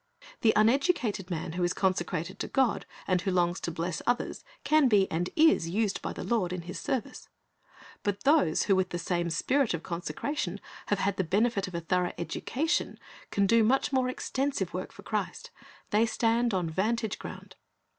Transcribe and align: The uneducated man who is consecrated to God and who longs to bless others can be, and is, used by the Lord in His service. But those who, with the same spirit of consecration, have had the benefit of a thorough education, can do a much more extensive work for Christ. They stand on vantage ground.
The 0.41 0.53
uneducated 0.55 1.29
man 1.29 1.51
who 1.53 1.63
is 1.63 1.73
consecrated 1.73 2.39
to 2.39 2.47
God 2.47 2.87
and 3.05 3.21
who 3.21 3.29
longs 3.29 3.59
to 3.59 3.69
bless 3.71 4.01
others 4.07 4.43
can 4.63 4.87
be, 4.87 5.05
and 5.11 5.29
is, 5.35 5.69
used 5.69 6.01
by 6.01 6.11
the 6.11 6.23
Lord 6.23 6.51
in 6.51 6.63
His 6.63 6.79
service. 6.79 7.29
But 8.01 8.23
those 8.23 8.63
who, 8.63 8.75
with 8.75 8.89
the 8.89 8.97
same 8.97 9.29
spirit 9.29 9.75
of 9.75 9.83
consecration, 9.83 10.59
have 10.87 10.97
had 10.97 11.17
the 11.17 11.23
benefit 11.23 11.67
of 11.67 11.75
a 11.75 11.81
thorough 11.81 12.13
education, 12.17 12.97
can 13.29 13.45
do 13.45 13.61
a 13.61 13.63
much 13.63 13.93
more 13.93 14.09
extensive 14.09 14.73
work 14.73 14.91
for 14.91 15.03
Christ. 15.03 15.51
They 15.91 16.07
stand 16.07 16.51
on 16.51 16.67
vantage 16.67 17.19
ground. 17.19 17.55